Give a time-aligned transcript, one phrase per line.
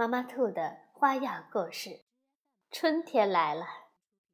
[0.00, 2.06] 妈妈兔的花样故事，
[2.70, 3.66] 春天来了，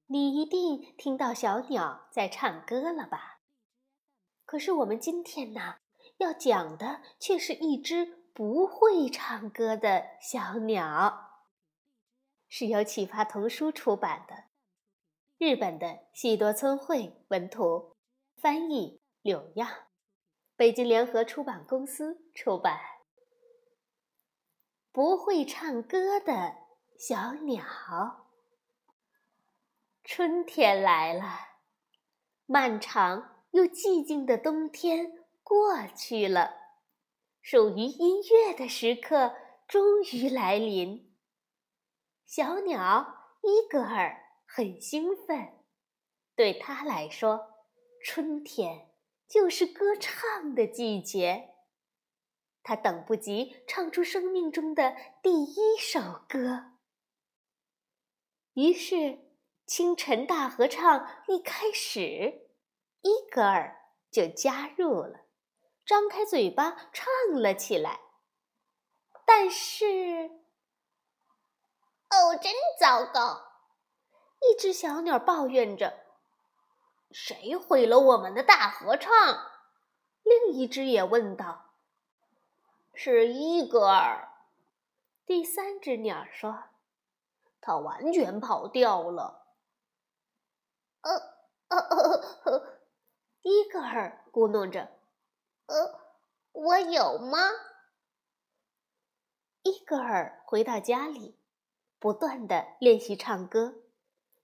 [0.06, 3.40] 你一定听到小鸟在唱歌了吧？
[4.44, 5.78] 可是我们今天呢，
[6.18, 11.42] 要讲的却是一只不会唱歌的小鸟，
[12.46, 14.44] 是由启发童书出版的，
[15.36, 17.96] 日本的喜多村惠文图，
[18.36, 19.68] 翻译柳样，
[20.54, 22.95] 北京联合出版公司出版。
[24.96, 26.56] 不会唱歌的
[26.98, 28.30] 小鸟。
[30.02, 31.22] 春天来了，
[32.46, 36.54] 漫长又寂静的冬天过去了，
[37.42, 39.34] 属于音乐的时刻
[39.68, 41.14] 终于来临。
[42.24, 45.62] 小鸟伊格尔很兴奋，
[46.34, 47.38] 对他来说，
[48.02, 48.88] 春天
[49.28, 51.50] 就是歌唱的季节。
[52.66, 56.72] 他等不及唱出生命中的第一首歌，
[58.54, 59.20] 于是
[59.68, 62.50] 清晨大合唱一开始，
[63.02, 65.26] 伊格尔就加入了，
[65.86, 67.06] 张开嘴巴唱
[67.40, 68.00] 了起来。
[69.24, 69.84] 但是，
[72.10, 73.44] 哦，真糟糕！
[74.40, 76.04] 一只小鸟抱怨着
[77.14, 79.12] ：“谁毁了我们的大合唱？”
[80.24, 81.65] 另一只也问道。
[82.98, 84.26] 是伊格尔，
[85.26, 86.64] 第三只鸟说
[87.60, 89.48] ：“它完全跑掉了。”
[91.04, 91.12] 呃
[91.68, 92.78] 呃呃呃呃，
[93.42, 94.88] 伊格尔咕哝着
[95.68, 96.00] ：“呃，
[96.52, 97.38] 我有吗？”
[99.62, 101.38] 伊格尔回到家里，
[101.98, 103.74] 不断的练习唱歌，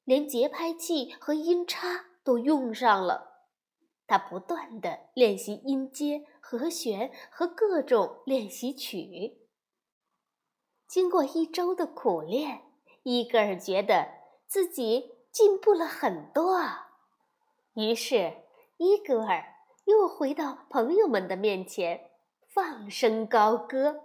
[0.05, 3.47] 连节拍器和音叉都用上了。
[4.07, 9.49] 他不断的练习音阶、和弦和各种练习曲。
[10.87, 12.65] 经过一周的苦练，
[13.05, 14.09] 伊格尔觉得
[14.47, 16.61] 自己进步了很多。
[17.75, 18.43] 于是，
[18.77, 19.55] 伊格尔
[19.87, 22.11] 又回到朋友们的面前，
[22.53, 24.03] 放声高歌。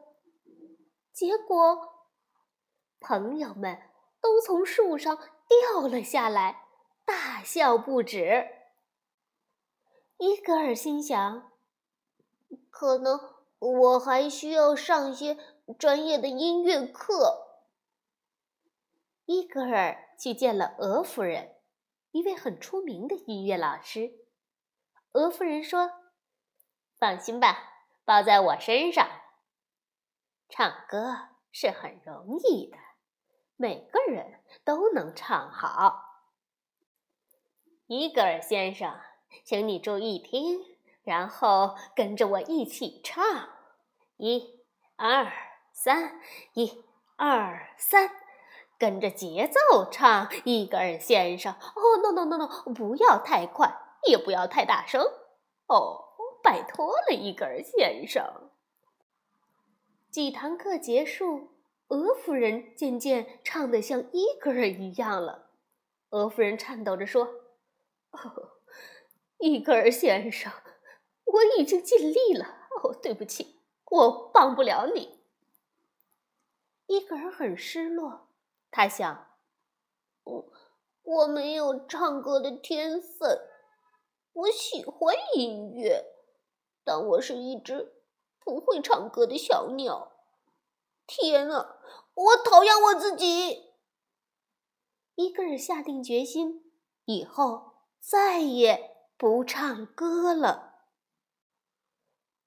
[1.12, 2.08] 结果，
[3.02, 3.78] 朋友们
[4.22, 5.18] 都从树上
[5.50, 6.68] 掉了下来，
[7.04, 8.48] 大笑不止。
[10.20, 11.52] 伊格尔心想
[12.80, 13.20] ：“可能
[13.58, 15.36] 我还需要上些
[15.80, 17.48] 专业的音乐课。”
[19.26, 21.56] 伊格尔去见了俄夫人，
[22.12, 24.12] 一位很出名的音乐老师。
[25.14, 25.90] 俄夫人说
[27.00, 27.58] ：“放心吧，
[28.06, 29.10] 包在我身上。
[30.48, 32.78] 唱歌是很容易的，
[33.56, 36.04] 每个人都能唱好。”
[37.88, 39.02] 伊格尔先生。
[39.44, 40.77] 请你注意听，
[41.08, 43.24] 然后跟着我一起唱：
[44.18, 44.60] 一、
[44.98, 45.32] 二、
[45.72, 46.20] 三，
[46.54, 46.84] 一、
[47.16, 48.12] 二、三，
[48.78, 50.30] 跟着节奏唱。
[50.44, 53.74] 伊格尔先生，哦，no no no no，不要太快，
[54.06, 55.02] 也不要太大声。
[55.68, 56.10] 哦，
[56.44, 58.52] 拜托了，伊格尔先生。
[60.12, 61.52] 几堂课结束，
[61.88, 65.52] 俄夫人渐渐唱得像伊格尔一样了。
[66.10, 67.24] 俄夫人颤抖着说
[68.12, 68.52] ：“哦。”
[69.40, 70.52] 伊格尔先生，
[71.34, 72.68] 我已经尽力了。
[72.84, 75.20] 哦，对不起，我帮不了你。
[76.88, 78.30] 伊格尔很失落，
[78.72, 79.28] 他想：
[80.24, 80.54] 我
[81.04, 83.40] 我没有唱歌的天分。
[84.34, 86.06] 我喜欢音乐，
[86.84, 87.94] 但我是一只
[88.40, 90.12] 不会唱歌的小鸟。
[91.08, 91.80] 天啊，
[92.14, 93.74] 我讨厌我自己！
[95.16, 96.72] 伊格尔下定决心，
[97.06, 98.96] 以后再也。
[99.20, 100.67] 不唱歌了。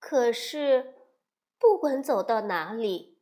[0.00, 0.94] 可是，
[1.58, 3.18] 不管走到哪里，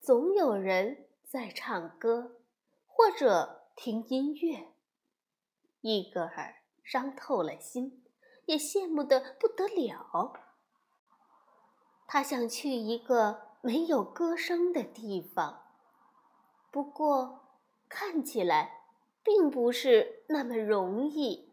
[0.00, 2.40] 总有人在唱歌，
[2.86, 4.72] 或者听音乐。
[5.82, 8.02] 伊格尔伤透了心，
[8.46, 10.32] 也羡慕的不得了。
[12.08, 15.62] 他想去一个没有歌声的地方，
[16.70, 17.58] 不过
[17.88, 18.86] 看起来
[19.22, 21.52] 并不是那么容易。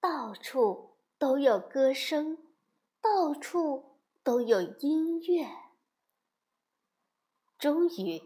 [0.00, 2.38] 到处都有歌声，
[3.00, 5.46] 到处都有音乐。
[7.58, 8.22] 终于，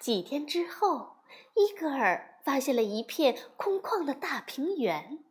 [0.00, 1.16] 几天之后，
[1.54, 5.24] 伊格尔发现了一片空旷的大平原。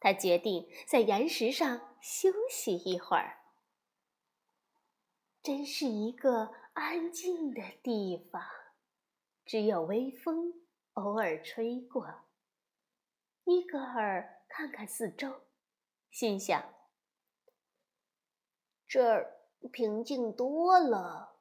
[0.00, 3.40] 他决定在岩石上休息一会儿。
[5.42, 8.42] 真是一个安静的地方，
[9.44, 10.52] 只有微风
[10.92, 12.06] 偶尔吹过。
[13.44, 15.40] 伊格尔看看四周，
[16.10, 16.62] 心想
[18.88, 19.36] ：“这儿
[19.70, 21.36] 平静多了。”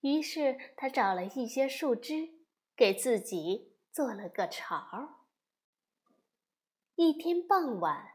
[0.00, 2.28] 于是他找了一些树枝，
[2.76, 5.26] 给自己做了个巢。
[6.94, 8.14] 一天傍晚，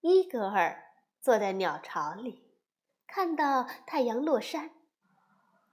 [0.00, 2.56] 伊格尔坐在鸟巢里，
[3.06, 4.70] 看到太阳落山，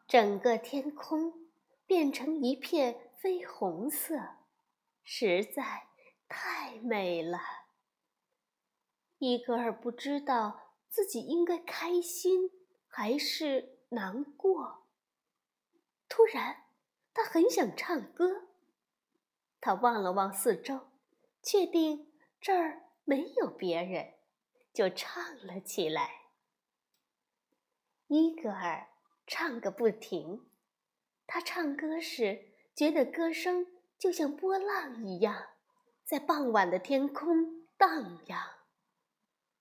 [0.08, 1.48] 整个天空
[1.86, 4.16] 变成一片绯红色，
[5.04, 5.88] 实在
[6.28, 7.40] 太美了。
[9.20, 12.52] 伊格尔不知道自己应该开心
[12.88, 14.88] 还是难过。
[16.10, 16.64] 突然，
[17.14, 18.48] 他很想唱歌。
[19.60, 20.88] 他望了望四周，
[21.42, 24.14] 确定这儿没有别人，
[24.74, 26.32] 就唱了起来。
[28.08, 28.88] 伊格尔
[29.26, 30.50] 唱个不停。
[31.26, 33.68] 他唱歌时，觉得歌声
[33.98, 35.50] 就像波浪一样，
[36.06, 38.40] 在傍晚的天空荡漾。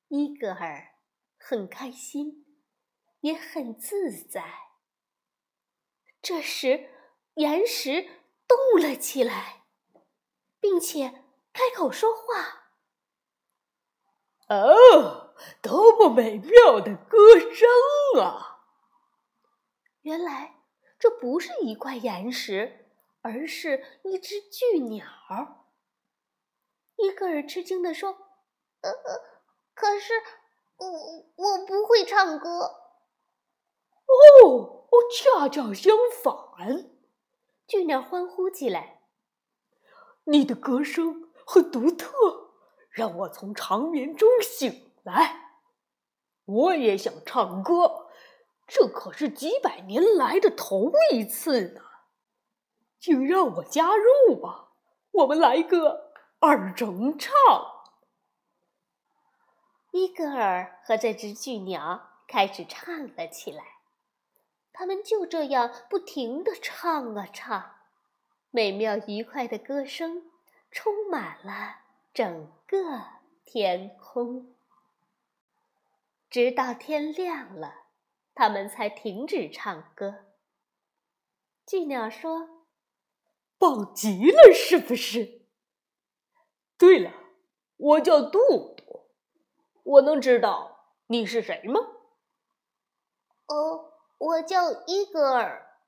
[0.09, 0.96] 伊格尔
[1.49, 2.45] 很开心，
[3.21, 4.43] 也很自在。
[6.21, 6.91] 这时，
[7.35, 8.03] 岩石
[8.49, 9.63] 动了起来，
[10.59, 11.23] 并且
[11.53, 12.73] 开口说话
[14.51, 17.69] ：“哦，多么美妙的歌声
[18.21, 18.65] 啊！”
[20.03, 20.65] 原来
[20.99, 22.91] 这不是一块岩石，
[23.21, 25.69] 而是一只巨鸟。
[26.97, 28.11] 伊格尔吃惊地说
[28.83, 28.91] ：“呃，
[29.75, 30.13] 可是
[30.79, 30.87] 我
[31.37, 32.49] 我不会唱歌。”
[34.07, 34.73] 哦。
[34.89, 36.89] 哦，恰恰相反，
[37.67, 39.03] 巨鸟欢呼起来。
[40.25, 42.53] 你的歌声很独特，
[42.89, 45.59] 让我从长眠中醒来。
[46.45, 48.07] 我也想唱歌，
[48.67, 51.83] 这可是几百年来的头一次呢。
[53.01, 54.69] 请让我加入吧，
[55.11, 57.33] 我们来个二重唱。
[59.97, 63.65] 伊格尔和这只巨鸟开始唱了起来。
[64.71, 67.77] 他们就这样不停地唱啊唱，
[68.51, 70.31] 美妙愉快的歌声
[70.71, 71.79] 充满了
[72.13, 73.05] 整个
[73.47, 74.55] 天空。
[76.29, 77.85] 直到天亮了，
[78.35, 80.27] 他们才停止唱歌。
[81.67, 82.67] 巨鸟说
[83.57, 85.47] ：“棒极了，是不是？”
[86.77, 87.15] 对了，
[87.79, 88.39] 我叫杜
[88.77, 88.86] 杜，
[89.87, 91.81] 我能知道你是谁吗？
[93.47, 93.93] 哦。
[94.19, 95.79] 我叫伊格尔，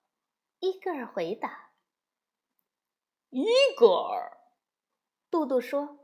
[0.59, 1.71] 伊格尔回答。
[3.31, 4.39] 伊格尔，
[5.31, 5.99] 杜杜说：“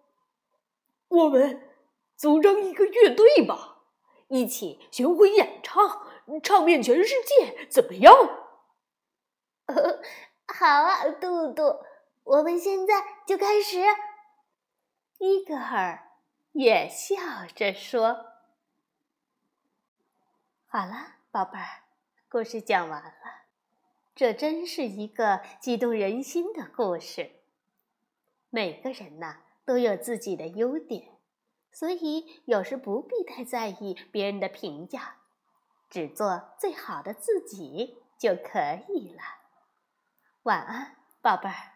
[1.09, 1.71] 我们
[2.17, 3.83] 组成一个乐队吧，
[4.29, 6.07] 一起巡回演唱，
[6.43, 8.15] 唱遍全世界，怎么样？”
[10.49, 11.63] 好啊，杜杜，
[12.23, 12.95] 我们现在
[13.27, 13.77] 就开始。
[15.19, 16.11] 伊格尔
[16.55, 17.17] 也笑
[17.53, 18.27] 着说
[20.67, 21.83] ：“好了，宝贝儿。”
[22.31, 23.13] 故事讲完了，
[24.15, 27.33] 这真是一个激动人心的故事。
[28.51, 31.19] 每个人呐都有自己的优点，
[31.73, 35.17] 所以有时不必太在意别人的评价，
[35.91, 39.23] 只做最好的自己就可以了。
[40.45, 41.74] 晚安，宝贝儿。